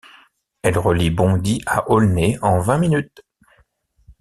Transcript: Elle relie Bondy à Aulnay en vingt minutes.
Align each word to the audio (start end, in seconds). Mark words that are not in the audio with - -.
Elle 0.63 0.79
relie 0.79 1.11
Bondy 1.11 1.61
à 1.67 1.87
Aulnay 1.91 2.39
en 2.41 2.59
vingt 2.59 2.79
minutes. 2.79 3.21